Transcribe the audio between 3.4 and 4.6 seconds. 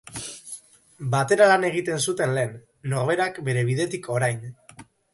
bere bidetik orain.